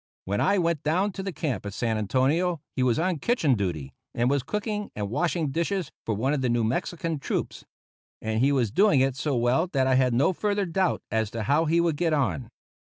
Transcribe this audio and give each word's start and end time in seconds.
When 0.25 0.41
I 0.41 0.57
went 0.57 0.81
down 0.81 1.11
to 1.11 1.21
the 1.21 1.31
camp 1.31 1.63
at 1.63 1.75
San 1.75 1.95
Antonio 1.95 2.59
he 2.75 2.81
was 2.81 2.97
on 2.97 3.19
kitchen 3.19 3.53
duty, 3.53 3.93
and 4.15 4.31
was 4.31 4.41
cooking 4.41 4.89
and 4.95 5.11
washing 5.11 5.51
dishes 5.51 5.91
for 6.07 6.15
one 6.15 6.33
of 6.33 6.41
the 6.41 6.49
New 6.49 6.63
Mexican 6.63 7.19
troops; 7.19 7.65
and 8.19 8.39
he 8.39 8.51
was 8.51 8.71
doing 8.71 8.99
it 9.01 9.15
so 9.15 9.35
well 9.37 9.67
that 9.67 9.85
I 9.85 9.93
had 9.93 10.15
no 10.15 10.33
further 10.33 10.65
doubt 10.65 11.03
as 11.11 11.29
to 11.29 11.43
how 11.43 11.65
he 11.65 11.79
would 11.79 11.97
get 11.97 12.13
on. 12.13 12.49